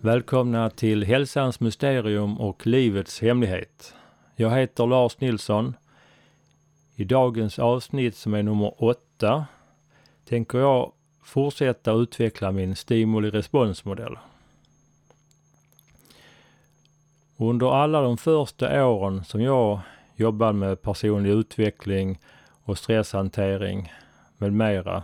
[0.00, 3.94] Välkomna till Hälsans mysterium och livets hemlighet.
[4.36, 5.76] Jag heter Lars Nilsson.
[6.96, 9.46] I dagens avsnitt som är nummer åtta
[10.24, 10.92] tänker jag
[11.22, 14.18] fortsätta utveckla min stimuli-responsmodell.
[17.40, 19.80] Under alla de första åren som jag
[20.16, 22.18] jobbade med personlig utveckling
[22.64, 23.92] och stresshantering
[24.36, 25.02] med mera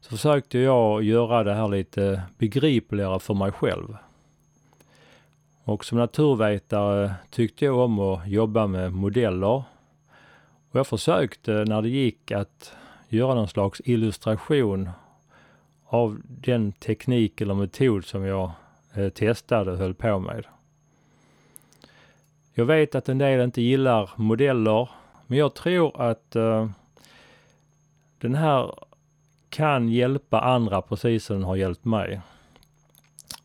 [0.00, 3.96] så försökte jag göra det här lite begripligare för mig själv.
[5.64, 9.64] Och som naturvetare tyckte jag om att jobba med modeller.
[10.70, 12.74] Och jag försökte när det gick att
[13.08, 14.90] göra någon slags illustration
[15.86, 18.50] av den teknik eller metod som jag
[18.94, 20.44] eh, testade och höll på med.
[22.54, 24.88] Jag vet att en del inte gillar modeller,
[25.26, 26.70] men jag tror att eh,
[28.18, 28.74] den här
[29.48, 32.20] kan hjälpa andra precis som den har hjälpt mig.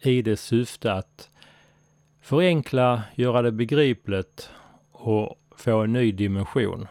[0.01, 1.29] I det syfte att
[2.21, 4.49] förenkla, göra det begripligt
[4.91, 6.87] och få en ny dimension.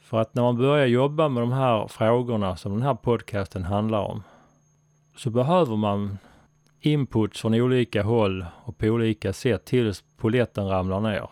[0.00, 4.00] För att när man börjar jobba med de här frågorna som den här podcasten handlar
[4.00, 4.22] om
[5.16, 6.18] så behöver man
[6.80, 11.28] inputs från olika håll och på olika sätt tills poletten ramlar ner.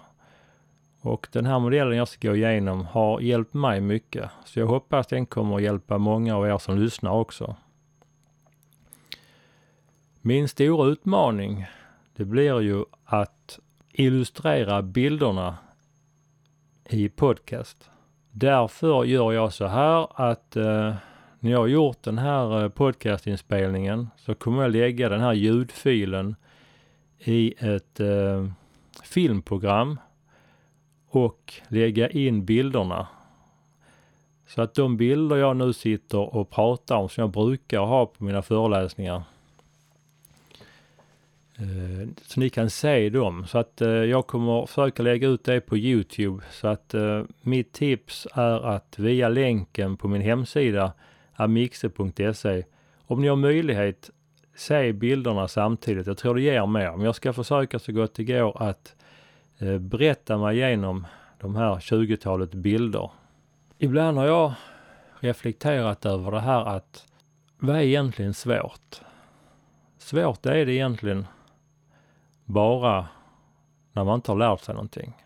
[1.00, 4.30] Och den här modellen jag ska gå igenom har hjälpt mig mycket.
[4.44, 7.56] Så jag hoppas den kommer att hjälpa många av er som lyssnar också.
[10.20, 11.66] Min stora utmaning,
[12.16, 13.58] det blir ju att
[13.92, 15.56] illustrera bilderna
[16.88, 17.90] i podcast.
[18.30, 20.94] Därför gör jag så här att eh,
[21.40, 26.36] när jag har gjort den här eh, podcastinspelningen så kommer jag lägga den här ljudfilen
[27.18, 28.46] i ett eh,
[29.02, 29.98] filmprogram
[31.08, 33.06] och lägga in bilderna.
[34.46, 38.24] Så att de bilder jag nu sitter och pratar om som jag brukar ha på
[38.24, 39.22] mina föreläsningar.
[41.58, 43.46] Eh, så ni kan se dem.
[43.46, 46.44] Så att eh, jag kommer försöka lägga ut det på Youtube.
[46.50, 50.92] Så att eh, mitt tips är att via länken på min hemsida
[51.36, 52.64] amixe.se
[53.06, 54.10] om ni har möjlighet
[54.54, 56.06] se bilderna samtidigt.
[56.06, 56.90] Jag tror det ger mer.
[56.90, 58.96] Men jag ska försöka så gott det går att
[59.58, 61.06] Eh, berätta mig igenom
[61.38, 63.10] de här 20-talet bilder.
[63.78, 64.52] Ibland har jag
[65.20, 67.06] reflekterat över det här att
[67.58, 69.00] vad är egentligen svårt?
[69.98, 71.26] Svårt är det egentligen
[72.44, 73.06] bara
[73.92, 75.25] när man inte har lärt sig någonting.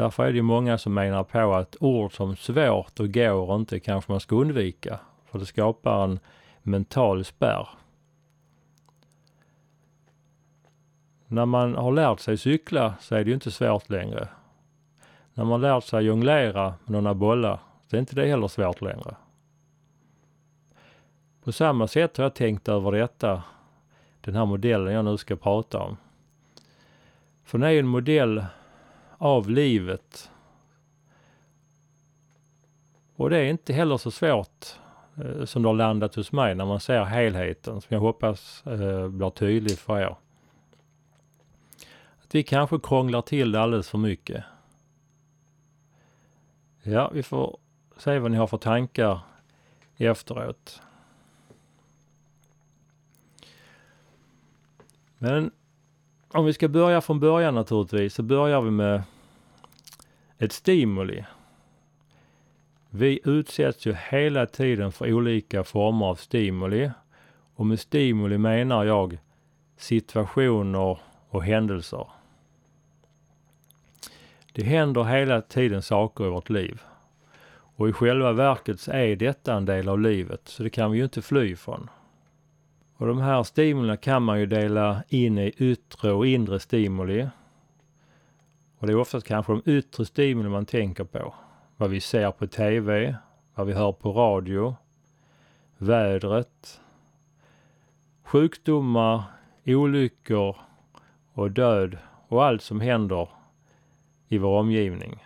[0.00, 3.80] Därför är det ju många som menar på att ord som svårt och går inte
[3.80, 5.00] kanske man ska undvika.
[5.24, 6.18] För det skapar en
[6.62, 7.68] mental spärr.
[11.26, 14.28] När man har lärt sig cykla så är det ju inte svårt längre.
[15.34, 19.16] När man lärt sig jonglera med några bollar så är inte det heller svårt längre.
[21.44, 23.42] På samma sätt har jag tänkt över detta,
[24.20, 25.96] den här modellen jag nu ska prata om.
[27.44, 28.44] För den är ju en modell
[29.20, 30.30] av livet.
[33.16, 34.78] Och det är inte heller så svårt
[35.16, 39.08] eh, som det har landat hos mig när man ser helheten som jag hoppas eh,
[39.08, 40.16] blir tydlig för er
[42.32, 44.44] vi kanske krånglar till det alldeles för mycket.
[46.82, 47.58] Ja, vi får
[47.96, 49.20] se vad ni har för tankar
[49.96, 50.82] efteråt.
[55.18, 55.50] Men
[56.32, 59.02] om vi ska börja från början naturligtvis så börjar vi med
[60.38, 61.24] ett stimuli.
[62.90, 66.90] Vi utsätts ju hela tiden för olika former av stimuli
[67.54, 69.18] och med stimuli menar jag
[69.76, 70.98] situationer
[71.28, 72.06] och händelser.
[74.52, 76.82] Det händer hela tiden saker i vårt liv.
[77.76, 80.98] Och i själva verket så är detta en del av livet, så det kan vi
[80.98, 81.90] ju inte fly ifrån.
[83.00, 87.28] Och de här stimulierna kan man ju dela in i yttre och inre stimuli.
[88.78, 91.34] Och det är oftast kanske de yttre stimuli man tänker på.
[91.76, 93.16] Vad vi ser på TV,
[93.54, 94.76] vad vi hör på radio,
[95.78, 96.80] vädret,
[98.24, 99.22] sjukdomar,
[99.66, 100.56] olyckor
[101.32, 101.98] och död
[102.28, 103.28] och allt som händer
[104.28, 105.24] i vår omgivning.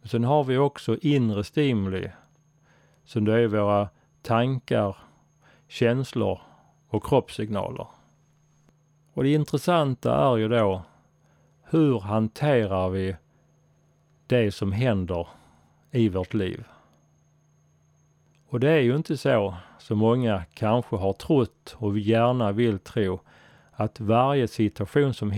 [0.00, 2.10] Men sen har vi också inre stimuli
[3.04, 3.88] som det är våra
[4.22, 4.96] tankar,
[5.68, 6.40] känslor
[6.88, 7.86] och kroppssignaler.
[9.12, 10.82] Och det intressanta är ju då
[11.62, 13.16] hur hanterar vi
[14.26, 15.28] det som händer
[15.90, 16.64] i vårt liv?
[18.48, 23.20] Och det är ju inte så som många kanske har trott och gärna vill tro
[23.72, 25.30] att varje situation som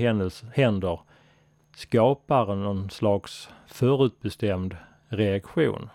[0.54, 1.00] händer
[1.76, 4.76] skapar någon slags förutbestämd
[5.08, 5.90] reaktion.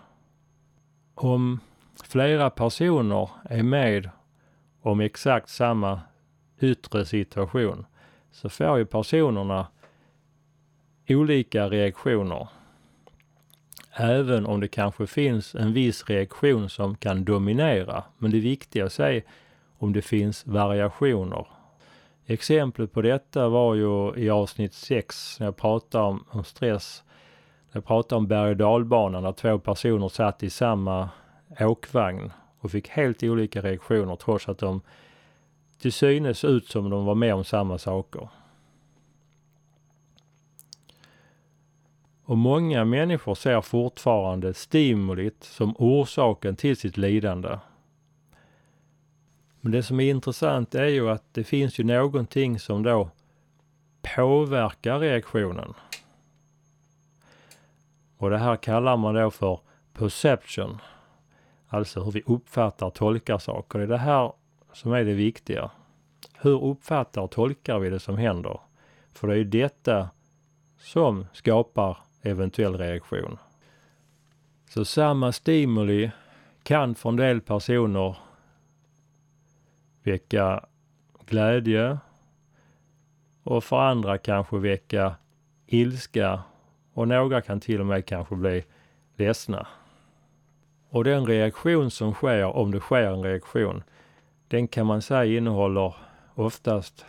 [1.15, 1.59] Om
[2.03, 4.09] flera personer är med
[4.85, 6.01] om exakt samma
[6.59, 7.85] yttre situation
[8.31, 9.67] så får ju personerna
[11.09, 12.47] olika reaktioner.
[13.91, 18.03] Även om det kanske finns en viss reaktion som kan dominera.
[18.17, 19.23] Men det viktiga är
[19.77, 21.47] om det finns variationer.
[22.25, 27.03] Exemplet på detta var ju i avsnitt 6 när jag pratade om, om stress.
[27.71, 31.09] När jag pratade om berg och dalbanan där två personer satt i samma
[31.59, 32.31] åkvagn
[32.65, 34.81] och fick helt olika reaktioner trots att de
[35.79, 38.29] till synes ut som de var med om samma saker.
[42.23, 47.59] Och många människor ser fortfarande stimulit som orsaken till sitt lidande.
[49.61, 53.09] Men det som är intressant är ju att det finns ju någonting som då
[54.15, 55.73] påverkar reaktionen.
[58.18, 59.59] Och det här kallar man då för
[59.94, 60.79] perception.
[61.75, 63.80] Alltså hur vi uppfattar och tolkar saker.
[63.80, 64.33] Det är det här
[64.74, 65.72] som är det viktiga.
[66.42, 68.60] Hur uppfattar och tolkar vi det som händer?
[69.12, 70.10] För det är ju detta
[70.77, 73.38] som skapar eventuell reaktion.
[74.69, 76.12] Så samma stimuli
[76.63, 78.18] kan för en del personer
[80.04, 80.66] väcka
[81.25, 81.98] glädje
[83.44, 85.16] och för andra kanske väcka
[85.66, 86.44] ilska
[86.94, 88.63] och några kan till och med kanske bli
[89.16, 89.68] ledsna.
[90.95, 93.83] Och den reaktion som sker, om det sker en reaktion,
[94.47, 95.95] den kan man säga innehåller
[96.36, 97.06] oftast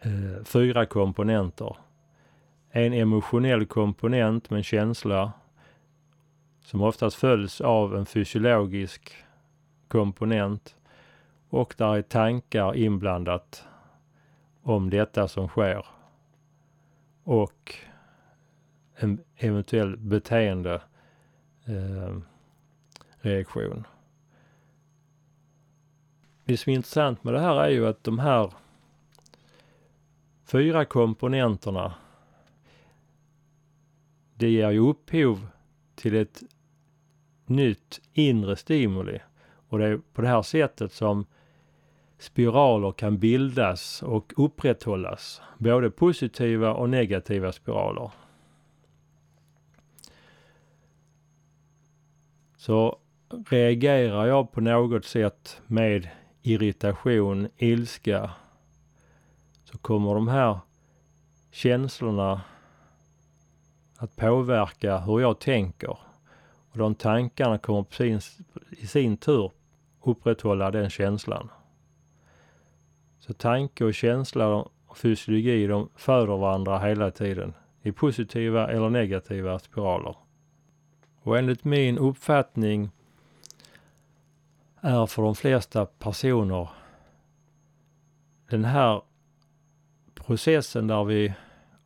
[0.00, 1.76] eh, fyra komponenter.
[2.70, 5.32] En emotionell komponent med en känsla
[6.60, 9.12] som oftast följs av en fysiologisk
[9.88, 10.76] komponent
[11.48, 13.64] och där är tankar inblandat
[14.62, 15.86] om detta som sker
[17.24, 17.74] och
[18.96, 20.80] en eventuell beteende
[21.64, 22.16] eh,
[23.20, 23.86] reaktion.
[26.44, 28.52] Det som är intressant med det här är ju att de här
[30.44, 31.94] fyra komponenterna
[34.34, 35.46] det ger ju upphov
[35.94, 36.42] till ett
[37.46, 39.18] nytt inre stimuli.
[39.68, 41.26] Och det är på det här sättet som
[42.18, 45.42] spiraler kan bildas och upprätthållas.
[45.58, 48.10] Både positiva och negativa spiraler.
[52.64, 52.98] Så
[53.48, 56.08] reagerar jag på något sätt med
[56.42, 58.30] irritation, ilska,
[59.64, 60.58] så kommer de här
[61.50, 62.40] känslorna
[63.96, 65.98] att påverka hur jag tänker.
[66.70, 68.20] Och de tankarna kommer på sin,
[68.70, 69.52] i sin tur
[70.04, 71.48] upprätthålla den känslan.
[73.18, 74.48] Så tanke och känsla
[74.86, 80.23] och fysiologi de föder varandra hela tiden i positiva eller negativa spiraler.
[81.24, 82.90] Och enligt min uppfattning
[84.80, 86.68] är för de flesta personer
[88.50, 89.02] den här
[90.14, 91.34] processen där vi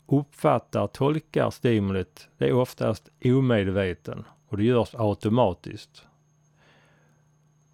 [0.07, 6.07] uppfattar, tolkar stimulit, det är oftast omedveten och det görs automatiskt.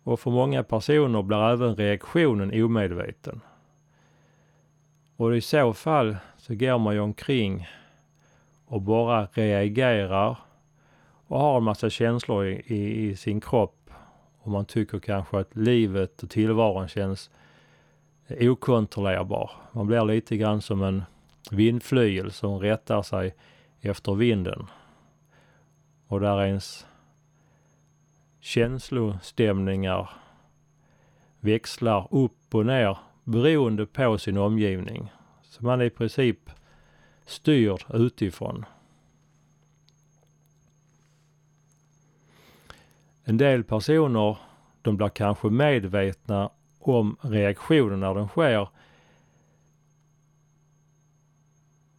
[0.03, 3.41] Och för många personer blir även reaktionen omedveten.
[5.17, 7.69] Och i så fall så går man ju omkring
[8.67, 10.39] och bara reagerar
[11.35, 13.91] och har en massa känslor i, i, i sin kropp.
[14.39, 17.31] Och man tycker kanske att livet och tillvaron känns
[18.29, 19.51] okontrollerbar.
[19.73, 21.03] Man blir lite grann som en
[21.51, 23.35] vindflygel som rättar sig
[23.81, 24.67] efter vinden.
[26.07, 26.87] Och där ens
[28.41, 30.11] känslostämningar
[31.41, 35.13] växlar upp och ner beroende på sin omgivning.
[35.43, 36.51] Så man är i princip
[37.27, 38.65] styrd utifrån.
[43.25, 44.37] En del personer,
[44.83, 48.69] de blir kanske medvetna om reaktionen när den sker.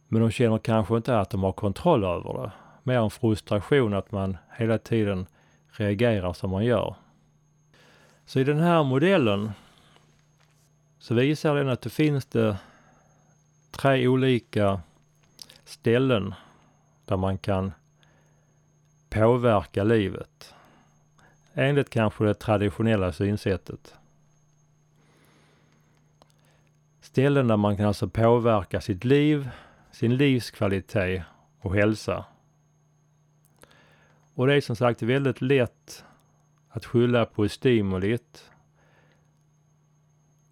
[0.08, 2.52] Men de känner kanske inte att de har kontroll över det.
[2.82, 5.26] Mer en frustration att man hela tiden
[5.70, 6.94] reagerar som man gör.
[8.24, 9.50] Så i den här modellen
[10.98, 12.56] så visar den att det finns det
[13.70, 14.80] tre olika
[15.64, 16.34] ställen
[17.04, 17.72] där man kan
[19.08, 20.55] påverka livet.
[21.58, 23.94] Enligt kanske det traditionella synsättet.
[27.00, 29.50] Ställen där man kan alltså påverka sitt liv,
[29.92, 31.22] sin livskvalitet
[31.60, 32.24] och hälsa.
[34.34, 36.04] Och det är som sagt väldigt lätt
[36.68, 38.50] att skylla på stimulit.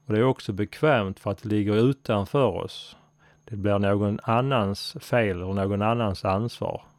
[0.07, 2.97] Och det är också bekvämt för att det ligger utanför oss.
[3.45, 6.94] Det blir någon annans fel och någon annans ansvar.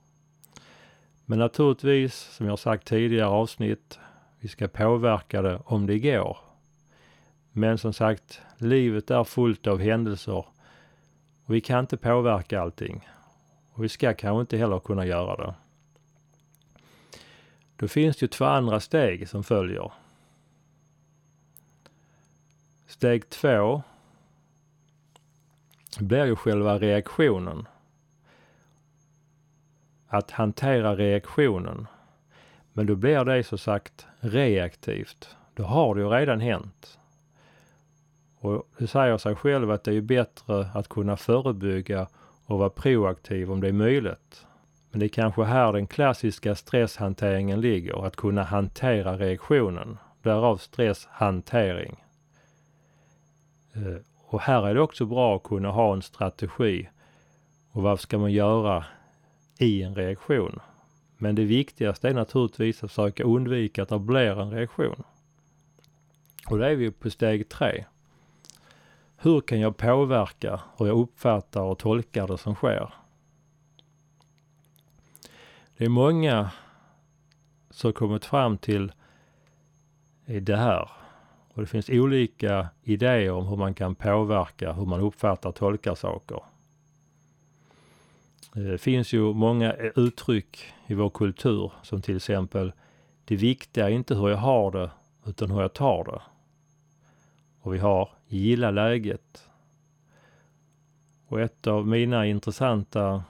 [1.25, 3.99] Men naturligtvis, som jag sagt tidigare avsnitt,
[4.39, 6.37] vi ska påverka det om det går.
[7.51, 10.45] Men som sagt, livet är fullt av händelser
[11.45, 13.09] och vi kan inte påverka allting.
[13.71, 15.55] Och vi ska kanske inte heller kunna göra det.
[17.75, 19.91] Då finns det ju två andra steg som följer.
[22.87, 23.83] Steg två
[25.99, 27.67] blir ju själva reaktionen.
[30.15, 31.87] Att hantera reaktionen.
[32.73, 35.35] Men då blir det så sagt reaktivt.
[35.53, 36.99] Då har det ju redan hänt.
[38.39, 42.07] Och det säger sig själv att det är bättre att kunna förebygga
[42.45, 44.45] och vara proaktiv om det är möjligt.
[44.91, 49.97] Men det är kanske här den klassiska stresshanteringen ligger, att kunna hantera reaktionen.
[50.21, 52.03] Därav stresshantering.
[53.73, 56.89] Eh, och här är det också bra att kunna ha en strategi.
[57.71, 58.85] Och vad ska man göra
[59.57, 60.59] i en reaktion?
[61.17, 65.03] Men det viktigaste är naturligtvis att försöka undvika att det blir en reaktion.
[66.49, 67.85] Och då är vi på steg tre.
[69.17, 72.93] Hur kan jag påverka hur jag uppfattar och tolkar det som sker?
[75.77, 76.51] Det är många
[77.69, 78.91] som kommit fram till
[80.25, 80.91] det här.
[81.53, 85.95] Och det finns olika idéer om hur man kan påverka hur man uppfattar och tolkar
[85.95, 86.43] saker.
[88.57, 92.73] Det finns ju många uttryck i vår kultur som till exempel
[93.25, 94.91] det viktiga är inte hur jag har det
[95.25, 96.21] utan hur jag tar det.
[97.61, 99.49] Och vi har gilla läget.
[101.27, 103.23] Och ett av mina intressanta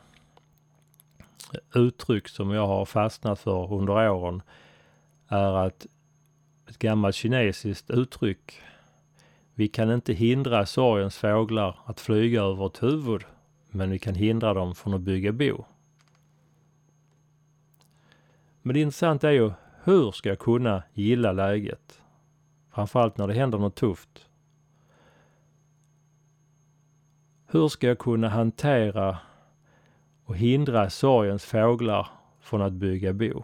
[1.53, 4.41] eh, uttryck som jag har fastnat för under åren
[5.27, 5.85] är att
[6.69, 8.61] ett gammalt kinesiskt uttryck.
[9.53, 13.21] Vi kan inte hindra sorgens fåglar att flyga över vårt huvud,
[13.75, 15.65] men vi kan hindra dem från att bygga bo.
[18.61, 19.51] Men det intressanta är ju,
[19.83, 22.01] hur ska jag kunna gilla läget?
[22.69, 24.29] Framförallt när det händer något tufft.
[27.47, 29.17] Hur ska jag kunna hantera
[30.25, 32.07] och hindra sorgens fåglar
[32.39, 33.43] från att bygga bo?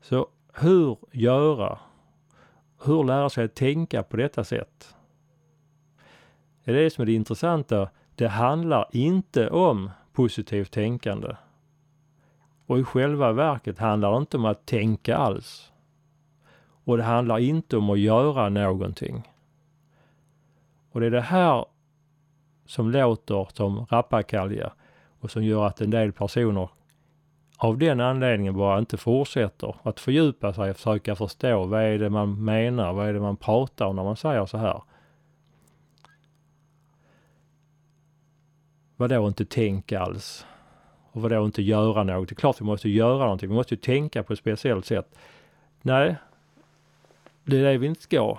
[0.00, 1.78] Så hur göra?
[2.84, 4.94] Hur lära sig att tänka på detta sätt?
[6.68, 7.88] Det är det som är det intressanta.
[8.14, 11.36] Det handlar inte om positivt tänkande.
[12.66, 15.72] Och i själva verket handlar det inte om att tänka alls.
[16.84, 19.32] Och det handlar inte om att göra någonting.
[20.92, 21.64] Och det är det här
[22.66, 24.72] som låter som rappakalja
[25.20, 26.68] och som gör att en del personer
[27.56, 32.10] av den anledningen bara inte fortsätter att fördjupa sig och försöka förstå vad är det
[32.10, 34.82] man menar, vad är det man pratar om när man säger så här.
[39.00, 40.46] Vadå inte tänka alls?
[41.12, 42.28] Och vadå inte göra något?
[42.28, 43.48] Det är klart vi måste göra någonting.
[43.48, 45.18] Vi måste ju tänka på ett speciellt sätt.
[45.82, 46.16] Nej,
[47.44, 48.38] det är det vi inte ska.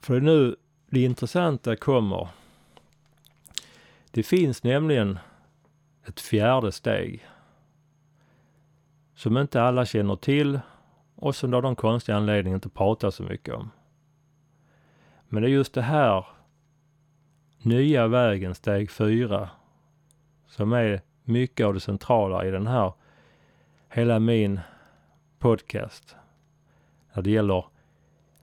[0.00, 0.56] För nu
[0.90, 2.28] det intressanta kommer.
[4.10, 5.18] Det finns nämligen
[6.06, 7.26] ett fjärde steg
[9.14, 10.60] som inte alla känner till
[11.14, 13.70] och som av någon konstig anledning inte pratar så mycket om.
[15.28, 16.26] Men det är just det här
[17.58, 19.50] nya vägen, steg fyra,
[20.56, 22.92] som är mycket av det centrala i den här,
[23.88, 24.60] hela min
[25.38, 26.16] podcast,
[27.12, 27.64] när det gäller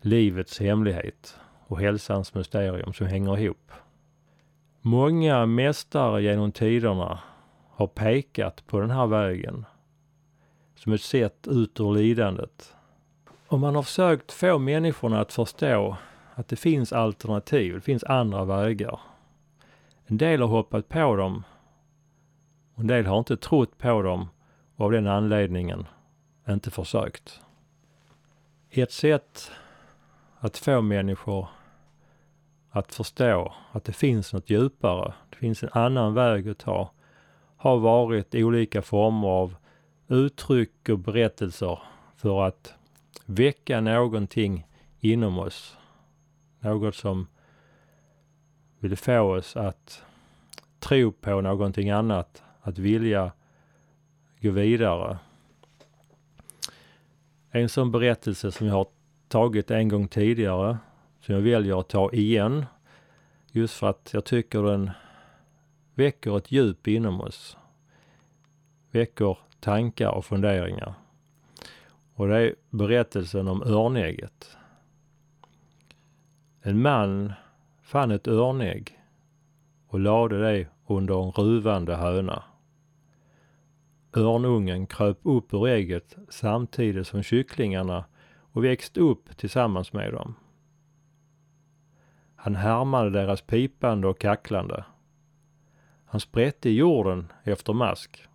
[0.01, 3.71] livets hemlighet och hälsans mysterium som hänger ihop.
[4.81, 7.19] Många mästare genom tiderna
[7.69, 9.65] har pekat på den här vägen
[10.75, 12.75] som ett sätt ut ur lidandet.
[13.47, 15.97] Och man har försökt få människorna att förstå
[16.35, 18.99] att det finns alternativ, det finns andra vägar.
[20.05, 21.43] En del har hoppat på dem
[22.75, 24.29] en del har inte trott på dem
[24.75, 25.87] och av den anledningen
[26.49, 27.41] inte försökt.
[28.69, 29.51] Ett sätt
[30.39, 31.47] att få människor
[32.69, 36.91] att förstå att det finns något djupare, det finns en annan väg att ta,
[37.57, 39.55] har varit olika former av
[40.07, 41.79] uttryck och berättelser
[42.15, 42.73] för att
[43.25, 44.67] väcka någonting
[44.99, 45.77] inom oss.
[46.59, 47.27] Något som
[48.79, 50.03] vill få oss att
[50.79, 53.31] tro på någonting annat, att vilja
[54.41, 55.17] gå vidare.
[57.51, 58.87] En sån berättelse som jag har
[59.27, 60.77] tagit en gång tidigare
[61.19, 62.65] som jag väljer att ta igen.
[63.51, 64.91] Just för att jag tycker den
[65.93, 67.57] väcker ett djup inom oss.
[68.91, 70.93] Väcker tankar och funderingar.
[72.13, 74.57] Och det är berättelsen om örnägget.
[76.61, 77.33] En man
[77.81, 78.99] fann ett örnägg
[79.87, 82.43] och lade det under en ruvande höna.
[84.15, 88.05] Örnungen kröp upp ur ägget samtidigt som kycklingarna
[88.51, 90.35] och växte upp tillsammans med dem.
[92.35, 94.85] Han härmade deras pipande och kacklande.
[96.05, 98.27] Han sprätte i jorden efter mask.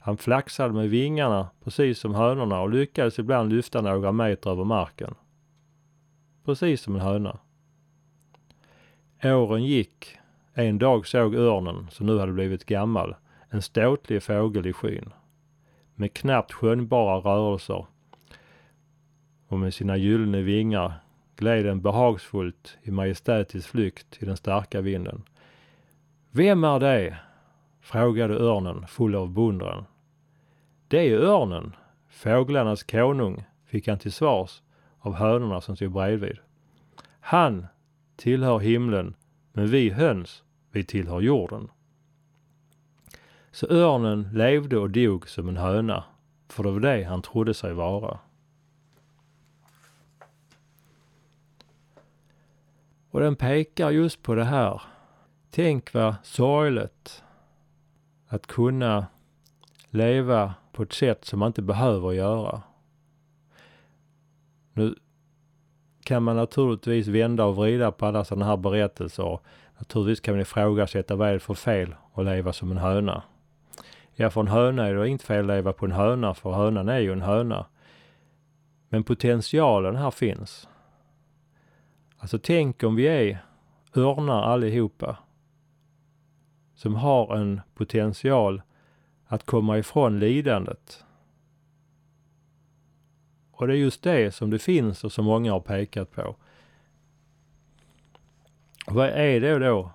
[0.00, 5.14] Han flaxade med vingarna precis som hönorna och lyckades ibland lyfta några meter över marken.
[6.44, 7.38] Precis som en höna.
[9.24, 10.18] Åren gick.
[10.54, 13.14] En dag såg örnen, som nu hade blivit gammal,
[13.52, 15.12] en ståtlig fågel i skyn.
[15.94, 17.86] Med knappt skönjbara rörelser
[19.48, 20.92] och med sina gyllene vingar
[21.36, 25.22] gled den behagsfullt i majestätisk flykt i den starka vinden.
[26.30, 27.18] Vem är det?
[27.80, 29.84] frågade örnen full av beundran.
[30.88, 31.76] Det är örnen,
[32.08, 34.62] fåglarnas konung, fick han till svars
[34.98, 36.38] av hönorna som stod bredvid.
[37.20, 37.66] Han
[38.16, 39.14] tillhör himlen,
[39.52, 41.68] men vi höns, vi tillhör jorden.
[43.52, 46.04] Så örnen levde och dog som en höna,
[46.48, 48.18] för det var det han trodde sig vara.
[53.10, 54.82] Och den pekar just på det här.
[55.50, 57.22] Tänk vad sorgligt
[58.28, 59.06] att kunna
[59.90, 62.62] leva på ett sätt som man inte behöver göra.
[64.72, 64.94] Nu
[66.04, 69.38] kan man naturligtvis vända och vrida på alla sådana här berättelser.
[69.78, 73.22] Naturligtvis kan man ifrågasätta vad är det för fel att leva som en höna.
[74.14, 76.88] Ja, för en höna är det inte fel att leva på en höna, för hönan
[76.88, 77.66] är ju en höna.
[78.88, 80.68] Men potentialen här finns.
[82.18, 83.44] Alltså tänk om vi är
[83.96, 85.18] örnar allihopa.
[86.74, 88.62] Som har en potential
[89.26, 91.04] att komma ifrån lidandet.
[93.52, 96.36] Och det är just det som det finns och som många har pekat på.
[98.86, 99.90] Vad är det då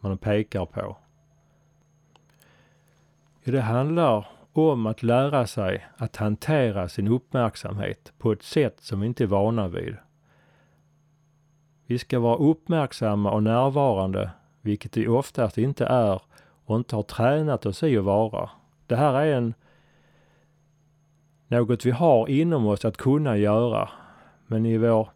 [0.00, 0.96] man pekar på?
[3.52, 9.06] Det handlar om att lära sig att hantera sin uppmärksamhet på ett sätt som vi
[9.06, 9.96] inte är vana vid.
[11.86, 14.30] Vi ska vara uppmärksamma och närvarande,
[14.60, 16.20] vilket vi oftast inte är
[16.64, 18.50] och inte har tränat oss i att vara.
[18.86, 19.54] Det här är en
[21.46, 23.88] något vi har inom oss att kunna göra.
[24.46, 25.08] Men i vår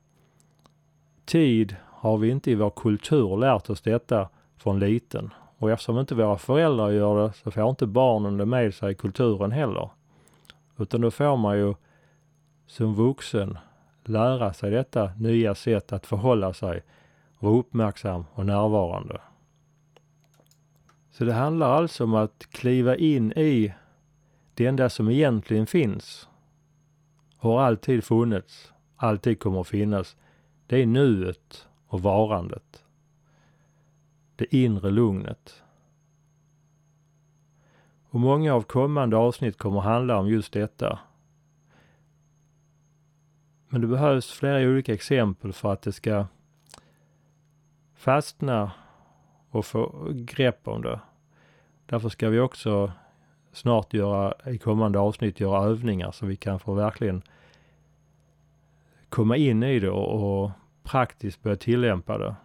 [1.24, 5.30] tid har vi inte i vår kultur lärt oss detta från liten.
[5.62, 8.94] Och eftersom inte våra föräldrar gör det så får inte barnen det med sig i
[8.94, 9.90] kulturen heller.
[10.78, 11.74] Utan då får man ju
[12.66, 13.58] som vuxen
[14.04, 16.82] lära sig detta nya sätt att förhålla sig,
[17.38, 19.20] vara uppmärksam och närvarande.
[21.10, 23.74] Så det handlar alltså om att kliva in i
[24.54, 26.28] det enda som egentligen finns
[27.36, 30.16] har alltid funnits, alltid kommer att finnas.
[30.66, 32.81] Det är nuet och varandet.
[34.42, 35.62] Det inre lugnet.
[38.04, 40.98] Och många av kommande avsnitt kommer handla om just detta.
[43.68, 46.26] Men det behövs flera olika exempel för att det ska
[47.94, 48.72] fastna
[49.50, 51.00] och få grepp om det.
[51.86, 52.92] Därför ska vi också
[53.52, 57.22] snart göra, i kommande avsnitt, göra övningar så vi kan få verkligen
[59.08, 60.50] komma in i det och, och
[60.82, 62.36] praktiskt börja tillämpa det.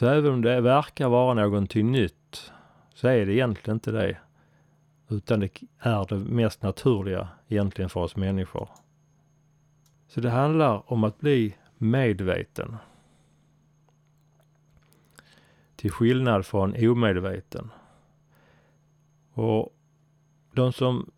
[0.00, 2.52] Så även om det verkar vara någonting nytt
[2.94, 4.18] så är det egentligen inte det.
[5.08, 8.68] Utan det är det mest naturliga egentligen för oss människor.
[10.08, 12.76] Så det handlar om att bli medveten.
[15.76, 17.70] Till skillnad från omedveten.
[19.32, 19.74] Och
[20.52, 21.10] de som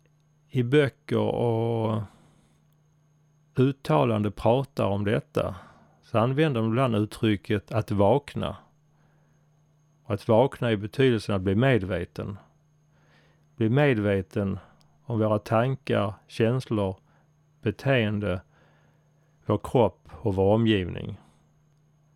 [0.49, 2.01] i böcker och
[3.55, 5.55] uttalande pratar om detta
[6.01, 8.57] så använder de ibland uttrycket att vakna.
[10.03, 12.37] Och att vakna i betydelsen att bli medveten.
[13.55, 14.59] Bli medveten
[15.05, 16.97] om våra tankar, känslor,
[17.61, 18.41] beteende,
[19.45, 21.17] vår kropp och vår omgivning.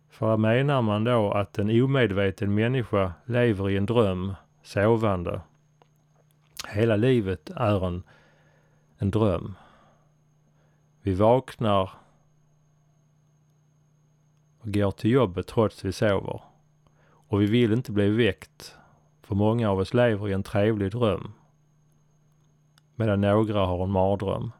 [0.08, 5.40] För menar man då att en omedveten människa lever i en dröm, sovande.
[6.68, 8.02] Hela livet är en,
[8.98, 9.54] en dröm.
[11.02, 11.90] Vi vaknar
[14.60, 16.40] och går till jobbet trots vi sover.
[17.28, 18.76] Och vi vill inte bli väckt,
[19.22, 21.32] för många av oss lever i en trevlig dröm.
[22.94, 24.52] Medan några har en mardröm.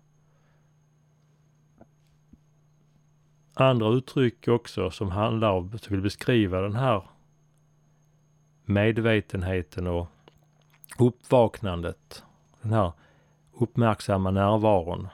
[3.55, 7.03] Andra uttryck också som handlar om, som vill beskriva den här
[8.65, 10.09] medvetenheten och
[10.99, 12.25] uppvaknandet.
[12.63, 12.93] Den här
[13.53, 15.09] uppmärksamma närvaron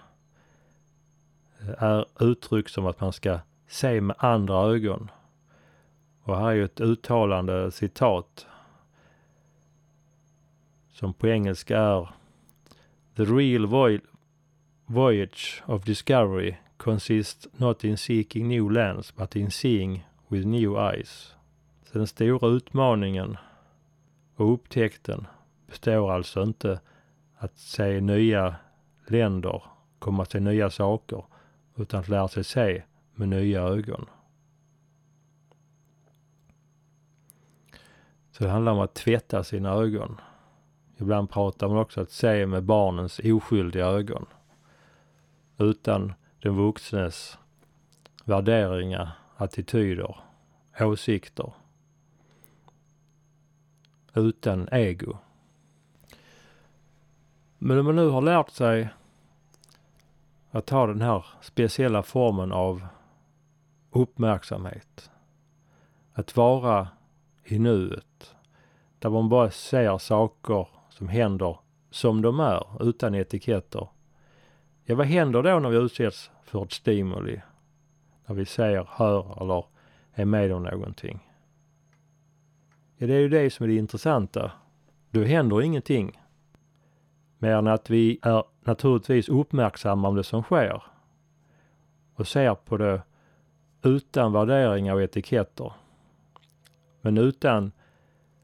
[1.61, 3.39] eh, är uttryck som att man ska
[3.69, 5.11] se med andra ögon.
[6.25, 8.47] Och här är ju ett uttalande citat
[10.93, 12.09] som på engelska är
[13.17, 13.67] The real
[14.87, 21.35] voyage of discovery consists not in seeking new lands but in seeing with new eyes.
[21.83, 23.37] Så den stora utmaningen
[24.37, 25.27] och upptäckten
[25.67, 26.81] består alltså inte
[27.37, 28.57] att se nya
[29.07, 29.63] länder,
[29.99, 31.25] komma till nya saker,
[31.77, 32.83] utan att lära sig se
[33.15, 34.07] med nya ögon.
[38.35, 40.21] Så det handlar om att tvätta sina ögon.
[40.97, 44.27] Ibland pratar man också att se med barnens oskyldiga ögon.
[45.59, 47.39] Utan den vuxnes
[48.25, 50.17] värderingar, attityder,
[50.81, 51.53] åsikter.
[54.15, 55.19] Utan ego.
[57.59, 58.89] Men om man nu har lärt sig
[60.51, 62.87] att ha den här speciella formen av
[63.91, 65.11] uppmärksamhet.
[66.13, 66.89] Att vara
[67.45, 68.35] i nuet.
[68.99, 71.59] Där man bara ser saker som händer
[71.91, 73.89] som de är, utan etiketter.
[74.85, 77.41] Ja, vad händer då när vi utsätts för ett stimuli?
[78.27, 79.65] När vi ser, hör eller
[80.13, 81.31] är med om någonting?
[82.97, 84.53] Ja, det är ju det som är det intressanta.
[85.11, 86.21] Då händer ingenting.
[87.39, 90.83] Mer än att vi är naturligtvis uppmärksamma om det som sker.
[92.15, 93.03] Och ser på det
[93.83, 95.73] utan värderingar och etiketter.
[97.05, 97.73] Men utan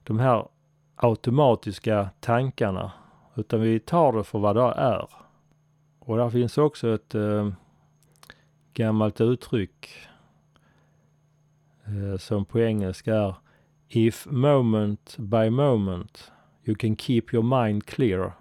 [0.02, 0.48] de här
[0.96, 2.92] automatiska tankarna.
[3.34, 5.08] Utan vi tar det för vad det är.
[5.98, 7.52] Och där finns också ett eh,
[8.74, 9.88] gammalt uttryck
[11.84, 13.34] eh, som på engelska är
[13.88, 16.32] If moment by moment
[16.64, 18.32] you can keep your mind clear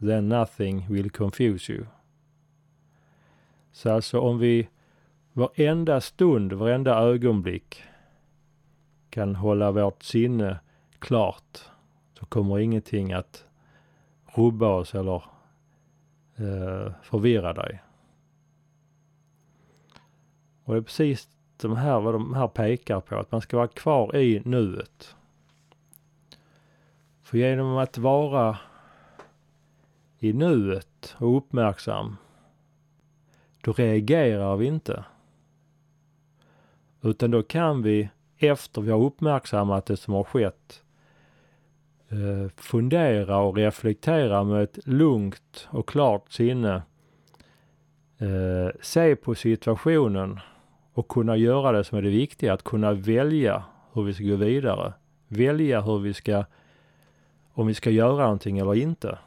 [0.00, 1.86] then nothing will confuse you.
[3.72, 4.68] Så alltså om vi
[5.32, 7.82] varenda stund, varenda ögonblick
[9.14, 10.58] kan hålla vårt sinne
[10.98, 11.58] klart
[12.18, 13.44] så kommer ingenting att
[14.34, 15.24] rubba oss eller
[16.36, 17.82] eh, förvirra dig.
[20.64, 23.68] Och det är precis de här, vad de här pekar på, att man ska vara
[23.68, 25.16] kvar i nuet.
[27.22, 28.58] För genom att vara
[30.18, 32.16] i nuet och uppmärksam,
[33.60, 35.04] då reagerar vi inte.
[37.02, 38.08] Utan då kan vi,
[38.48, 40.82] efter vi har uppmärksammat det som har skett,
[42.08, 46.82] eh, fundera och reflektera med ett lugnt och klart sinne.
[48.18, 50.40] Eh, se på situationen
[50.92, 54.36] och kunna göra det som är det viktiga, att kunna välja hur vi ska gå
[54.36, 54.92] vidare.
[55.28, 56.44] Välja hur vi ska,
[57.52, 59.18] om vi ska göra någonting eller inte.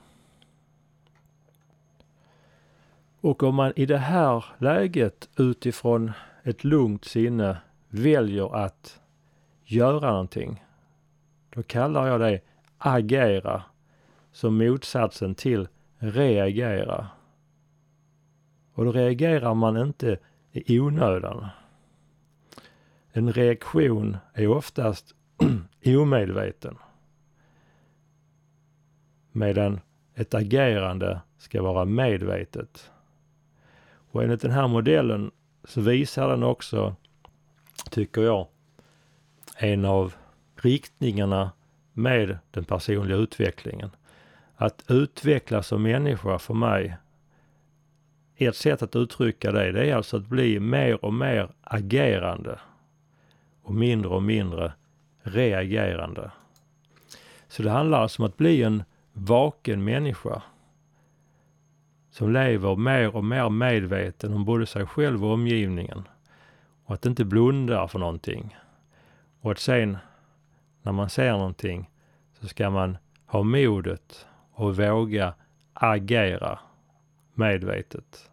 [3.22, 6.12] Och om man i det här läget utifrån
[6.44, 7.58] ett lugnt sinne
[7.90, 9.00] väljer att
[9.68, 10.64] göra någonting,
[11.50, 12.40] då kallar jag det
[12.78, 13.64] agera
[14.32, 17.08] som motsatsen till reagera.
[18.74, 20.18] Och då reagerar man inte
[20.52, 21.48] i onödan.
[23.12, 25.16] En reaktion är oftast
[25.86, 26.78] omedveten.
[29.32, 29.80] Medan
[30.16, 32.92] ett agerande ska vara medvetet.
[34.12, 35.32] Och enligt den här modellen
[35.64, 36.96] så visar den också,
[37.90, 38.48] tycker jag,
[39.58, 40.14] en av
[40.56, 41.52] riktningarna
[41.94, 43.90] med den personliga utvecklingen.
[44.56, 46.98] Att utvecklas som människa för mig,
[48.36, 52.60] ett sätt att uttrycka det, det är alltså att bli mer och mer agerande
[53.62, 54.74] och mindre och mindre
[55.22, 56.32] reagerande.
[57.48, 60.42] Så det handlar alltså om att bli en vaken människa
[62.12, 66.08] som lever mer och mer medveten om både sig själv och omgivningen.
[66.86, 68.56] Och att inte blunda för någonting.
[69.48, 69.98] Och att sen
[70.82, 71.90] när man ser någonting
[72.34, 75.34] så ska man ha modet och våga
[75.74, 76.60] agera
[77.34, 78.32] medvetet.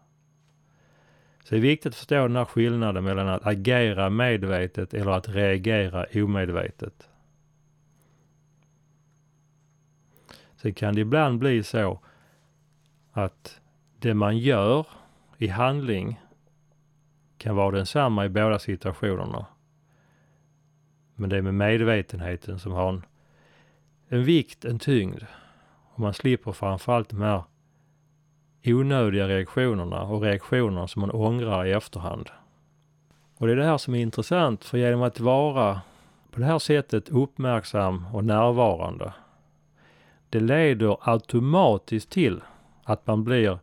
[1.43, 5.29] Så det är viktigt att förstå den här skillnaden mellan att agera medvetet eller att
[5.29, 7.09] reagera omedvetet.
[10.55, 11.99] Sen kan det ibland bli så
[13.11, 13.61] att
[13.99, 14.87] det man gör
[15.37, 16.21] i handling
[17.37, 19.45] kan vara densamma i båda situationerna.
[21.15, 23.05] Men det är med medvetenheten som har en,
[24.07, 25.23] en vikt, en tyngd.
[25.93, 27.43] Och man slipper framförallt de här
[28.65, 32.29] onödiga reaktionerna och reaktionerna som man ångrar i efterhand.
[33.37, 35.81] Och det är det här som är intressant, för genom att vara
[36.31, 39.13] på det här sättet uppmärksam och närvarande,
[40.29, 42.41] det leder automatiskt till
[42.83, 43.59] att man blir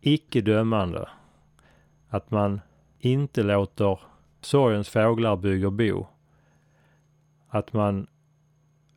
[0.00, 1.08] icke dömande.
[2.08, 2.60] Att man
[2.98, 4.00] inte låter
[4.40, 6.06] sorgens fåglar bygga bo.
[7.54, 8.06] Att man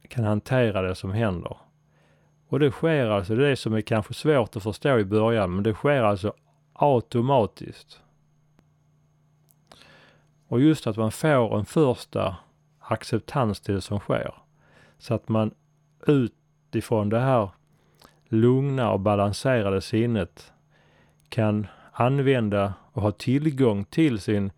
[0.09, 1.57] kan hantera det som händer.
[2.47, 5.55] Och det sker alltså, det är det som är kanske svårt att förstå i början,
[5.55, 6.33] men det sker alltså
[6.73, 8.01] automatiskt.
[10.47, 12.35] Och just att man får en första
[12.79, 14.33] acceptans till det som sker.
[14.97, 15.53] Så att man
[16.07, 17.49] utifrån det här
[18.25, 20.53] lugna och balanserade sinnet
[21.29, 24.51] kan använda och ha tillgång till sin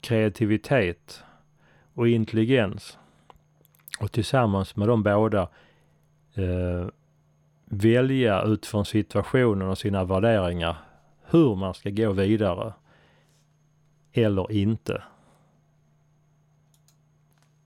[0.00, 1.24] kreativitet
[1.94, 2.98] och intelligens.
[4.02, 5.48] Och tillsammans med de båda
[6.34, 6.86] eh,
[7.64, 10.76] välja utifrån situationen och sina värderingar
[11.24, 12.72] hur man ska gå vidare
[14.12, 15.02] eller inte.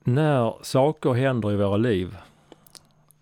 [0.03, 2.17] När saker händer i våra liv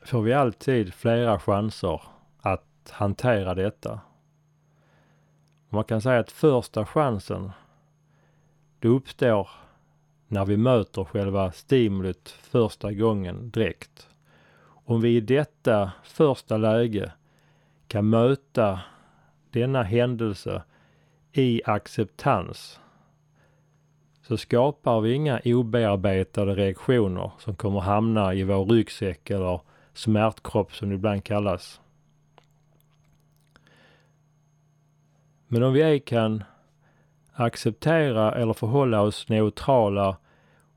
[0.02, 2.02] får vi alltid flera chanser
[2.40, 4.00] att hantera detta.
[5.70, 7.52] Man kan säga att första chansen
[8.80, 9.50] det uppstår
[10.28, 14.10] när vi möter själva stimulit första gången direkt.
[14.86, 17.12] Om vi i detta första läge
[17.88, 18.80] kan möta
[19.52, 20.64] denna händelse
[21.32, 22.80] i acceptans
[24.22, 29.60] så skapar vi inga obearbetade reaktioner som kommer hamna i vår ryggsäck eller
[29.94, 31.82] smärtkropp som det ibland kallas.
[35.48, 36.44] Men om vi ej kan
[37.36, 40.18] acceptera eller förhålla oss neutrala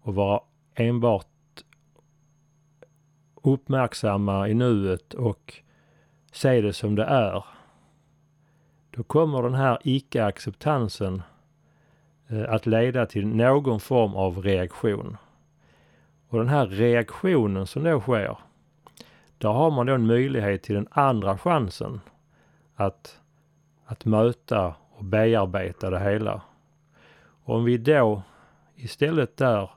[0.01, 0.40] och vara
[0.75, 1.27] enbart
[3.42, 5.55] uppmärksamma i nuet och
[6.33, 7.44] se det som det är.
[8.90, 11.23] Då kommer den här icke-acceptansen
[12.29, 15.16] eh, att leda till någon form av reaktion.
[16.29, 18.38] Och den här reaktionen som då sker,
[19.38, 22.01] där har man då en möjlighet till den andra chansen
[22.75, 23.21] att,
[23.87, 26.43] att möta och bearbeta det hela.
[27.45, 28.23] Och om vi då
[28.77, 29.71] istället där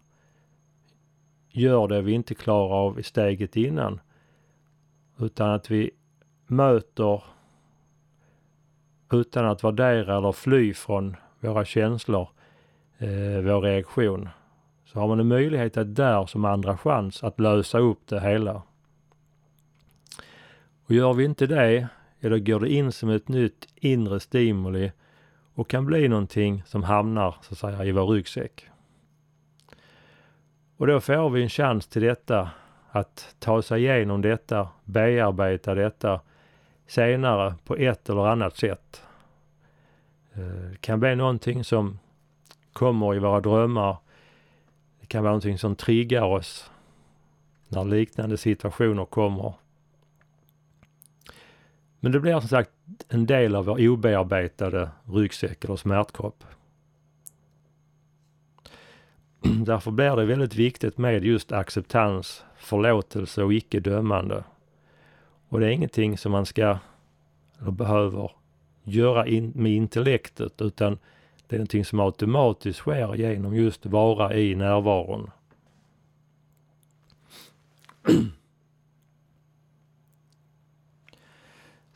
[1.50, 4.00] gör det vi inte klarar av i steget innan.
[5.20, 5.92] Utan att vi
[6.48, 7.24] möter
[9.12, 12.30] utan att värdera eller fly från våra känslor,
[12.98, 14.30] eh, vår reaktion.
[14.86, 18.62] Så har man en möjlighet att där som andra chans att lösa upp det hela.
[20.86, 21.88] Och gör vi inte det,
[22.20, 24.92] eller går det in som ett nytt inre stimuli
[25.62, 28.70] och kan bli någonting som hamnar så att säga i vår ryggsäck.
[30.78, 32.50] Och då får vi en chans till detta,
[32.90, 36.22] att ta sig igenom detta, bearbeta detta
[36.88, 39.04] senare på ett eller annat sätt.
[40.34, 42.00] Eh, det kan bli någonting som
[42.74, 43.98] kommer i våra drömmar.
[45.00, 46.72] Det kan vara någonting som triggar oss
[47.68, 49.54] när liknande situationer kommer.
[52.04, 52.72] Men det blir som sagt
[53.10, 56.44] en del av vår obearbetade ryggsäck eller smärtkropp.
[59.66, 64.44] Därför blir det väldigt viktigt med just acceptans, förlåtelse och icke-dömande.
[65.50, 66.78] Och det är ingenting som man ska
[67.60, 68.32] eller behöver
[68.84, 71.00] göra in, med intellektet utan
[71.48, 75.32] det är någonting som automatiskt sker genom just vara i närvaron.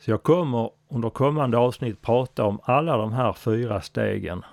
[0.06, 4.44] Så jag kommer under kommande avsnitt prata om alla de här fyra stegen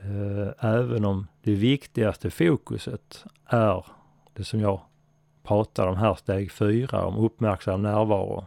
[0.00, 3.86] eh, även om det viktigaste fokuset är
[4.32, 4.80] det som jag
[5.42, 8.46] pratar om här, steg fyra, om uppmärksam närvaro.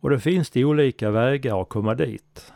[0.00, 2.52] Och det finns det olika vägar att komma dit.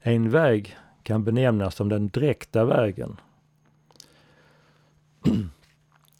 [0.00, 3.20] En väg kan benämnas som den direkta vägen.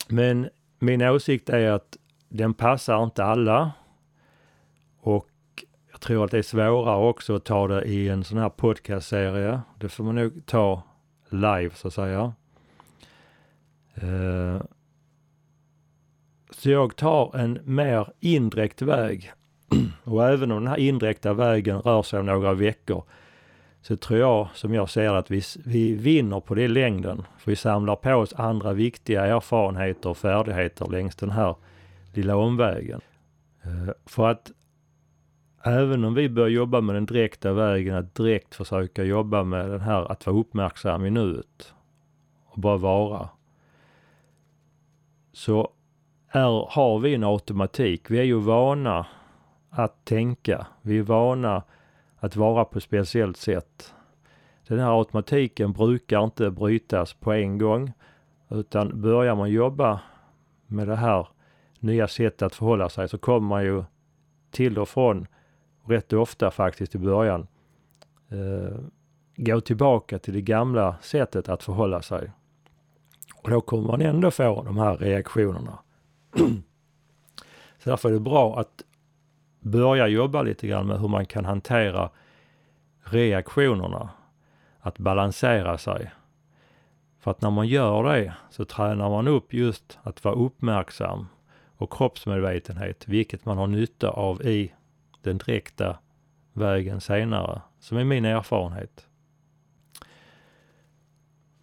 [0.08, 1.96] Men min åsikt är att
[2.36, 3.72] den passar inte alla
[5.00, 5.28] och
[5.90, 9.60] jag tror att det är svårare också att ta det i en sån här podcastserie.
[9.78, 10.82] Det får man nog ta
[11.28, 12.32] live så att säga.
[14.02, 14.62] Uh,
[16.50, 19.32] så jag tar en mer indirekt väg.
[20.04, 23.04] Och även om den här indirekta vägen rör sig om några veckor
[23.82, 27.22] så tror jag, som jag ser att vi, vi vinner på det i längden.
[27.38, 31.54] För vi samlar på oss andra viktiga erfarenheter och färdigheter längs den här
[32.16, 33.00] lilla omvägen.
[33.62, 34.52] Eh, för att
[35.64, 39.80] även om vi börjar jobba med den direkta vägen, att direkt försöka jobba med den
[39.80, 41.74] här att vara uppmärksam i nuet
[42.46, 43.28] och bara vara.
[45.32, 45.72] Så
[46.28, 48.10] är, har vi en automatik.
[48.10, 49.06] Vi är ju vana
[49.70, 50.66] att tänka.
[50.82, 51.62] Vi är vana
[52.16, 53.94] att vara på ett speciellt sätt.
[54.68, 57.92] Den här automatiken brukar inte brytas på en gång
[58.48, 60.00] utan börjar man jobba
[60.66, 61.28] med det här
[61.84, 63.84] nya sätt att förhålla sig så kommer man ju
[64.50, 65.26] till och från,
[65.86, 67.46] rätt ofta faktiskt i början,
[68.28, 68.78] eh,
[69.36, 72.30] gå tillbaka till det gamla sättet att förhålla sig.
[73.34, 75.78] Och då kommer man ändå få de här reaktionerna.
[77.78, 78.82] Så därför är det bra att
[79.60, 82.10] börja jobba lite grann med hur man kan hantera
[83.02, 84.10] reaktionerna.
[84.80, 86.10] Att balansera sig.
[87.20, 91.26] För att när man gör det så tränar man upp just att vara uppmärksam
[91.76, 94.72] och kroppsmedvetenhet, vilket man har nytta av i
[95.22, 95.98] den direkta
[96.52, 99.06] vägen senare, som är min erfarenhet.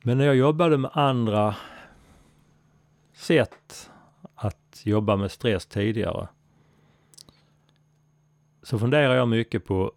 [0.03, 1.55] Men när jag jobbade med andra
[3.13, 3.91] sätt
[4.35, 6.27] att jobba med stress tidigare
[8.63, 9.91] så funderar jag mycket på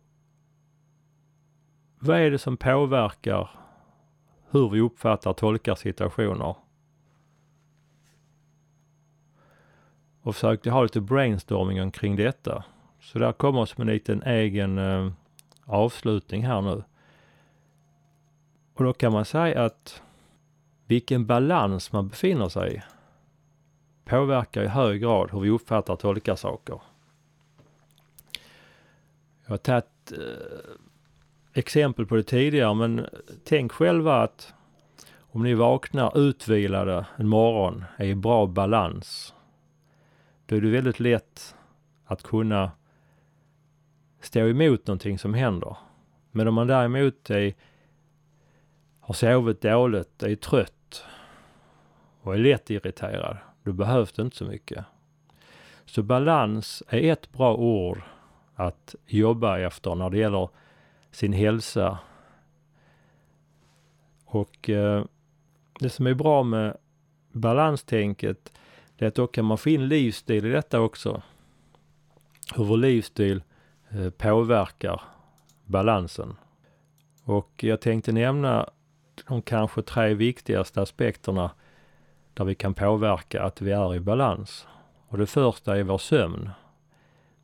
[1.99, 3.51] vad är det som påverkar
[4.51, 6.55] hur vi uppfattar och tolkar situationer?
[10.25, 12.65] Och försökte ha lite brainstorming omkring detta.
[13.01, 15.13] Så där kommer som en liten egen eh,
[15.65, 16.83] avslutning här nu.
[18.75, 20.03] Och då kan man säga att
[20.87, 22.83] vilken balans man befinner sig i
[24.05, 26.81] påverkar i hög grad hur vi uppfattar och tolkar saker.
[29.45, 30.75] Jag har tagit eh,
[31.53, 33.07] exempel på det tidigare men
[33.45, 34.55] tänk själva att
[35.19, 39.34] om ni vaknar utvilade en morgon, är i bra balans,
[40.47, 41.57] då är det väldigt lätt
[42.05, 42.71] att kunna
[44.21, 45.77] stå emot någonting som händer.
[46.31, 47.55] Men om man däremot är,
[49.01, 51.05] har sovit dåligt, är trött
[52.21, 54.85] och är lätt irriterad, då behövs det inte så mycket.
[55.85, 58.03] Så balans är ett bra ord
[58.55, 60.49] att jobba efter när det gäller
[61.11, 61.99] sin hälsa.
[64.25, 65.05] Och eh,
[65.81, 66.77] det som är bra med
[67.33, 68.53] balanstänket
[68.99, 71.23] det är att då kan man få in livsstil i detta också.
[72.55, 73.43] Hur vår livsstil
[73.91, 75.03] eh, påverkar
[75.65, 76.37] balansen.
[77.25, 78.71] Och jag tänkte nämna
[79.29, 81.51] de kanske tre viktigaste aspekterna
[82.35, 84.67] där vi kan påverka att vi är i balans.
[85.09, 86.51] Och det första är vår sömn.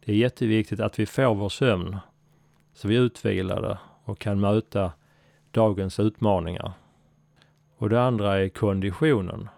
[0.04, 1.98] Det är jätteviktigt att vi får vår sömn
[2.74, 4.92] så vi är utvilade och kan möta
[5.50, 6.72] dagens utmaningar.
[7.76, 9.48] Och det andra är konditionen.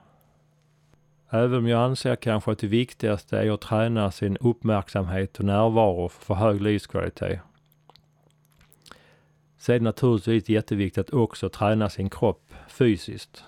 [1.34, 6.08] Även om jag anser kanske att det viktigaste är att träna sin uppmärksamhet och närvaro
[6.08, 7.40] för att få hög livskvalitet.
[9.58, 13.44] Så är det naturligtvis jätteviktigt att också träna sin kropp fysiskt.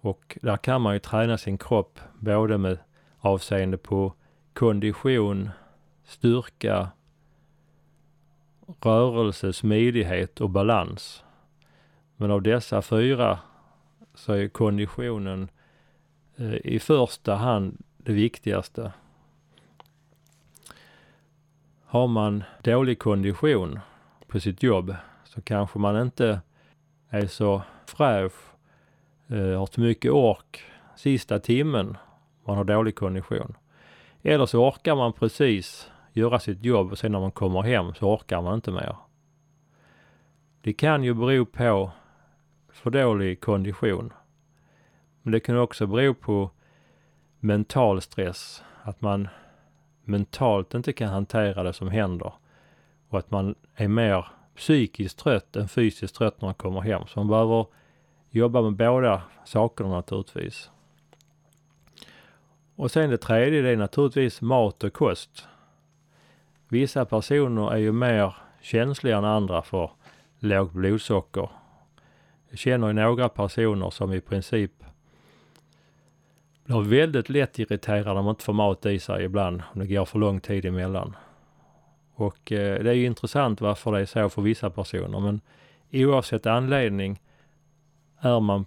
[0.00, 2.78] Och där kan man ju träna sin kropp både med
[3.18, 4.12] avseende på
[4.52, 5.50] kondition,
[6.04, 6.88] styrka,
[8.80, 11.24] rörelse, smidighet och balans.
[12.16, 13.38] Men av dessa fyra
[14.14, 15.48] så är konditionen
[16.36, 18.92] Eh, i första hand det viktigaste.
[21.84, 23.80] Har man dålig kondition
[24.26, 24.94] på sitt jobb
[25.24, 26.40] så kanske man inte
[27.08, 28.32] är så fräsch,
[29.28, 30.62] eh, har så mycket ork
[30.96, 31.96] sista timmen
[32.44, 33.56] man har dålig kondition.
[34.22, 38.14] Eller så orkar man precis göra sitt jobb och sen när man kommer hem så
[38.14, 38.96] orkar man inte mer.
[40.60, 41.90] Det kan ju bero på
[42.72, 44.12] för dålig kondition.
[45.24, 46.50] Men det kan också bero på
[47.40, 48.62] mental stress.
[48.82, 49.28] Att man
[50.04, 52.32] mentalt inte kan hantera det som händer.
[53.08, 57.06] Och att man är mer psykiskt trött än fysiskt trött när man kommer hem.
[57.06, 57.66] Så man behöver
[58.30, 60.70] jobba med båda sakerna naturligtvis.
[62.76, 65.48] Och sen det tredje, det är naturligtvis mat och kost.
[66.68, 69.90] Vissa personer är ju mer känsliga än andra för
[70.38, 71.48] lågt blodsocker.
[72.48, 74.83] Jag känner ju några personer som i princip
[76.64, 80.04] blir väldigt lätt irriterad när man inte får mat i sig ibland, om det går
[80.04, 81.16] för lång tid emellan.
[82.14, 85.40] Och eh, det är ju intressant varför det är så för vissa personer, men
[85.92, 87.20] oavsett anledning
[88.20, 88.66] är man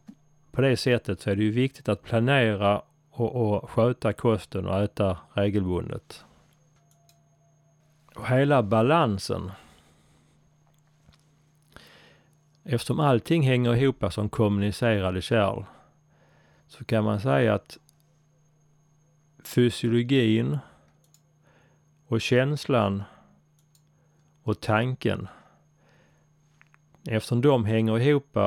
[0.52, 2.82] på det sättet så är det ju viktigt att planera
[3.12, 6.26] och, och sköta kosten och äta regelbundet.
[8.16, 9.52] Och hela balansen.
[12.64, 15.64] Eftersom allting hänger ihop som kommunicerade kärl
[16.68, 17.78] så kan man säga att
[19.48, 20.58] fysiologin
[22.08, 23.04] och känslan
[24.44, 25.28] och tanken
[27.08, 28.38] eftersom de hänger ihop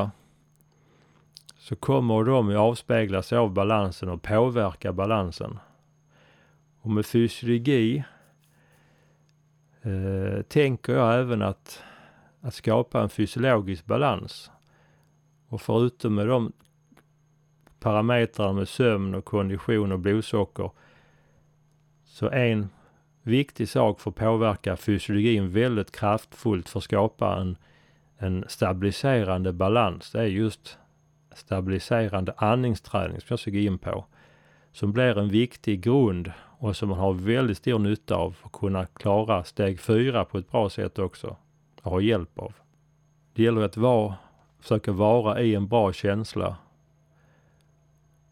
[1.56, 5.58] så kommer de avspegla sig av balansen och påverka balansen.
[6.80, 8.04] Och med fysiologi
[9.82, 11.82] eh, tänker jag även att,
[12.40, 14.50] att skapa en fysiologisk balans.
[15.48, 16.52] Och förutom med de
[17.80, 20.70] parametrarna med sömn och kondition och blodsocker
[22.20, 22.70] så en
[23.22, 27.56] viktig sak för att påverka fysiologin väldigt kraftfullt för att skapa en,
[28.18, 30.10] en stabiliserande balans.
[30.10, 30.78] Det är just
[31.34, 34.04] stabiliserande andningsträning som jag ska gå in på.
[34.72, 38.52] Som blir en viktig grund och som man har väldigt stor nytta av för att
[38.52, 41.36] kunna klara steg fyra på ett bra sätt också.
[41.82, 42.52] Och ha hjälp av.
[43.34, 44.14] Det gäller att vara,
[44.60, 46.56] försöka vara i en bra känsla.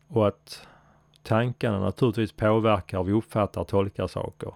[0.08, 0.68] Och att
[1.22, 4.54] tankarna naturligtvis påverkar hur vi uppfattar och tolkar saker.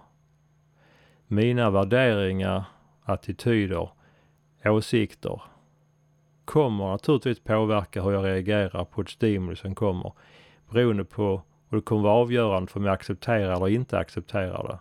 [1.27, 2.63] Mina värderingar,
[3.03, 3.89] attityder,
[4.65, 5.41] åsikter
[6.45, 10.13] kommer naturligtvis påverka hur jag reagerar på ett stimuli som kommer.
[10.69, 14.79] Beroende på, och det kommer vara avgörande för om jag accepterar eller inte accepterar det.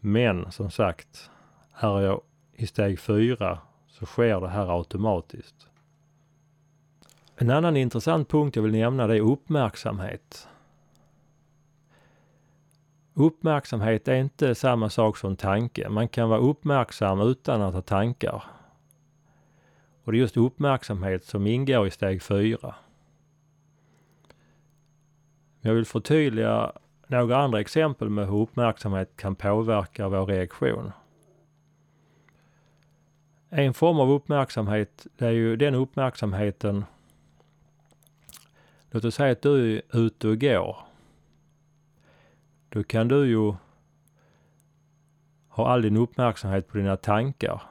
[0.00, 1.30] Men som sagt,
[1.74, 2.20] är jag
[2.52, 5.68] i steg fyra så sker det här automatiskt.
[7.42, 10.48] En annan intressant punkt jag vill nämna det är uppmärksamhet.
[13.14, 15.88] Uppmärksamhet är inte samma sak som tanke.
[15.88, 18.42] Man kan vara uppmärksam utan att ha tankar.
[20.04, 22.74] Och det är just uppmärksamhet som ingår i steg fyra.
[25.60, 26.72] Jag vill förtydliga
[27.06, 30.92] några andra exempel med hur uppmärksamhet kan påverka vår reaktion.
[33.50, 36.84] En form av uppmärksamhet, det är ju den uppmärksamheten
[38.94, 40.76] Låt oss säga att du är ute och går.
[42.68, 43.54] Då kan du ju
[45.48, 47.62] ha all din uppmärksamhet på dina tankar.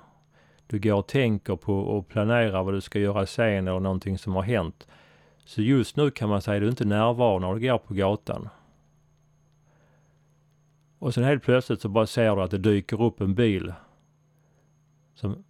[0.67, 4.35] Du går och tänker på och planerar vad du ska göra sen eller någonting som
[4.35, 4.87] har hänt.
[5.45, 7.93] Så just nu kan man säga att du inte är närvarande när du går på
[7.93, 8.49] gatan.
[10.99, 13.73] Och sen helt plötsligt så bara ser du att det dyker upp en bil
[15.15, 15.43] som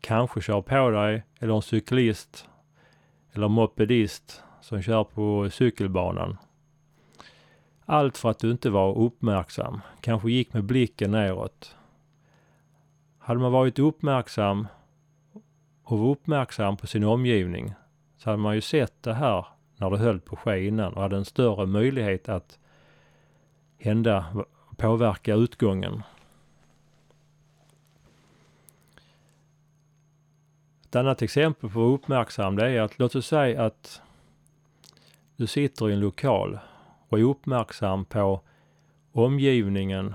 [0.00, 2.48] kanske kör på dig, eller en cyklist,
[3.32, 6.36] eller mopedist som kör på cykelbanan.
[7.84, 11.76] Allt för att du inte var uppmärksam, kanske gick med blicken neråt.
[13.18, 14.66] Hade man varit uppmärksam
[15.82, 17.74] och var uppmärksam på sin omgivning
[18.16, 19.46] så hade man ju sett det här
[19.76, 22.58] när det höll på att ske innan och hade en större möjlighet att
[23.78, 24.44] hända,
[24.76, 26.02] påverka utgången.
[30.84, 34.02] Ett annat exempel på att vara uppmärksam det är att låt oss säga att
[35.36, 36.58] du sitter i en lokal
[37.08, 38.40] och är uppmärksam på
[39.12, 40.14] omgivningen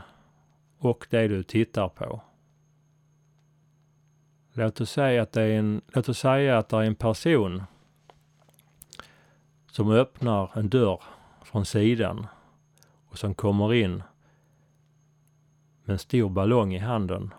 [0.77, 2.21] och det du tittar på.
[4.53, 7.63] Låt oss säga att det är en, låt oss säga att det är en person
[9.71, 11.03] som öppnar en dörr
[11.43, 12.27] från sidan
[13.07, 14.03] och som kommer in
[15.83, 17.33] med en stor ballong i handen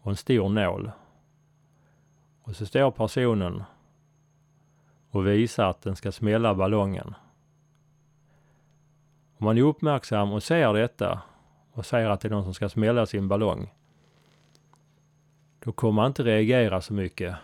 [0.00, 0.90] och en stor nål.
[2.42, 3.62] Och så står personen
[5.10, 7.14] och visar att den ska smälla ballongen.
[9.38, 11.22] Om man är uppmärksam och ser detta
[11.72, 13.74] och säger att det är någon som ska smälla sin ballong.
[15.58, 17.36] Då kommer man inte reagera så mycket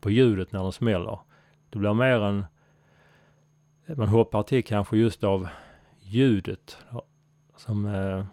[0.00, 1.18] på ljudet när den smäller.
[1.70, 2.44] Det blir mer en...
[3.86, 5.48] Man hoppar till kanske just av
[6.00, 6.78] ljudet
[7.56, 8.24] som eh,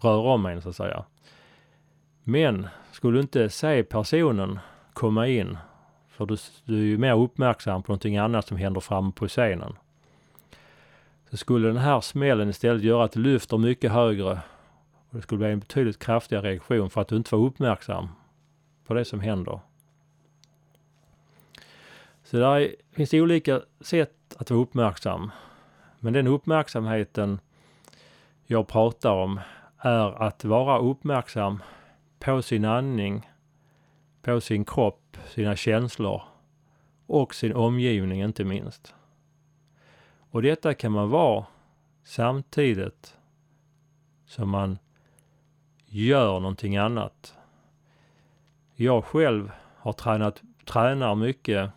[0.00, 1.04] rör om en så att säga.
[2.22, 4.58] Men skulle du inte se personen
[4.92, 5.58] komma in
[6.16, 9.76] för du, du är ju mer uppmärksam på någonting annat som händer framme på scenen.
[11.30, 14.40] Så skulle den här smällen istället göra att du lyfter mycket högre
[15.10, 18.08] och det skulle bli en betydligt kraftigare reaktion för att du inte var uppmärksam
[18.86, 19.60] på det som händer.
[22.24, 25.30] Så där finns det olika sätt att vara uppmärksam.
[26.00, 27.40] Men den uppmärksamheten
[28.46, 29.40] jag pratar om
[29.78, 31.62] är att vara uppmärksam
[32.18, 33.30] på sin andning,
[34.26, 36.22] på sin kropp sina känslor
[37.06, 38.94] och sin omgivning inte minst.
[40.30, 41.46] Och detta kan man vara
[42.04, 43.16] samtidigt
[44.26, 44.78] som man
[45.86, 47.34] gör någonting annat.
[48.74, 51.70] Jag själv har tränat, tränar mycket.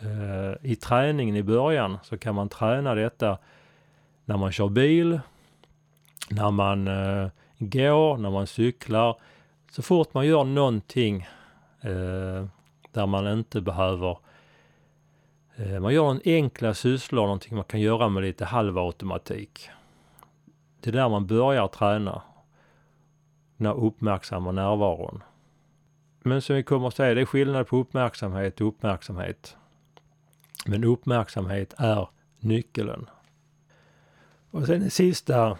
[0.00, 3.38] Eh, I träningen i början så kan man träna detta
[4.24, 5.20] när man kör bil,
[6.30, 7.28] när man eh,
[7.58, 9.20] går, när man cyklar.
[9.70, 11.26] Så fort man gör någonting
[11.84, 12.46] eh,
[12.92, 14.18] där man inte behöver
[15.56, 19.70] eh, man gör en enkla sysslor, någonting man kan göra med lite halvautomatik.
[20.80, 22.22] Det är där man börjar träna.
[23.56, 25.22] Den här uppmärksamma närvaron.
[26.22, 29.56] Men som vi kommer att säga, det är skillnad på uppmärksamhet och uppmärksamhet.
[30.66, 32.08] Men uppmärksamhet är
[32.38, 33.10] nyckeln.
[34.50, 35.58] Och sen den sista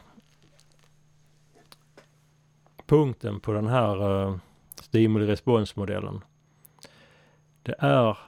[2.86, 4.36] punkten på den här uh,
[4.94, 6.20] stimuli-responsmodellen
[7.62, 8.18] det är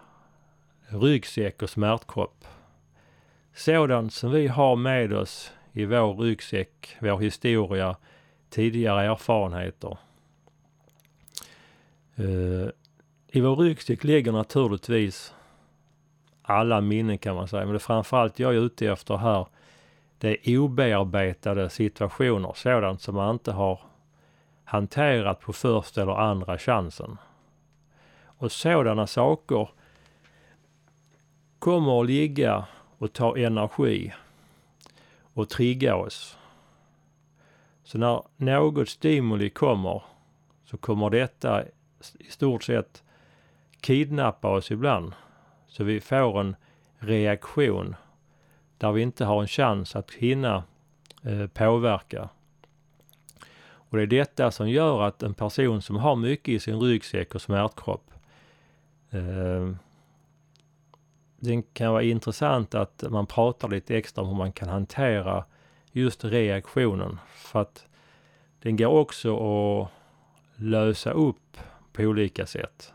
[0.89, 2.45] ryggsäck och smärtkropp.
[3.55, 7.97] Sådant som vi har med oss i vår ryggsäck, vår historia,
[8.51, 9.99] tidigare erfarenheter.
[12.17, 12.69] Eh,
[13.29, 15.35] I vår ryggsäck ligger naturligtvis
[16.43, 19.47] alla minnen kan man säga, men det framförallt jag är ute efter här,
[20.19, 23.81] det är obearbetade situationer, sådant som man inte har
[24.67, 27.19] hanterat på första eller andra chansen.
[28.25, 29.69] Och sådana saker
[31.59, 32.67] kommer att ligga
[32.99, 34.13] och ta energi
[35.35, 36.39] och trigga oss.
[37.85, 40.03] Så när något stimuli kommer
[40.65, 41.65] så kommer detta
[42.19, 43.03] i stort sett
[43.81, 45.13] kidnappa oss ibland.
[45.69, 46.57] Så vi får en
[46.99, 47.97] reaktion
[48.79, 50.65] där vi inte har en chans att hinna
[51.23, 52.29] eh, påverka.
[53.97, 57.35] Och det är detta som gör att en person som har mycket i sin ryggsäck
[57.35, 58.11] och smärtkropp
[59.11, 59.71] eh,
[61.41, 65.45] det kan vara intressant att man pratar lite extra om hur man kan hantera
[65.93, 67.19] just reaktionen.
[67.35, 67.87] För att
[68.63, 69.89] den går också att
[70.57, 71.57] lösa upp
[71.93, 72.93] på olika sätt.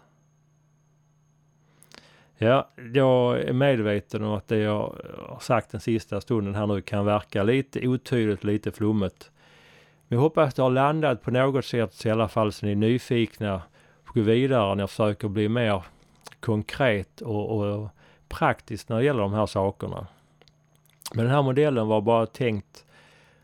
[2.38, 4.96] Ja, jag är medveten om att det jag
[5.28, 9.32] har sagt den sista stunden här nu kan verka lite otydligt, lite flummet.
[10.12, 12.72] Men jag hoppas det har landat på något sätt så i alla fall så ni
[12.72, 13.62] är nyfikna
[14.04, 15.84] på att gå vidare när jag försöker bli mer
[16.40, 17.90] konkret och, och
[18.28, 20.08] praktiskt när det gäller de här sakerna.
[21.14, 22.86] Men den här modellen var bara tänkt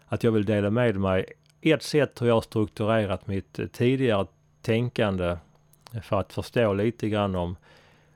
[0.05, 1.25] att jag vill dela med mig
[1.61, 4.27] ett sätt hur jag har strukturerat mitt eh, tidigare
[4.61, 5.37] tänkande
[6.03, 7.55] för att förstå lite grann om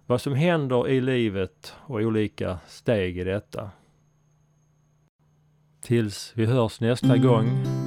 [0.06, 3.72] vad som händer i livet och olika steg i detta.
[5.82, 7.81] Tills vi hörs nästa gång.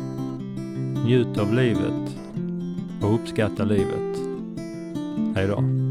[1.04, 2.16] Njut av livet
[3.02, 4.18] och uppskatta livet.
[5.34, 5.83] Hej då.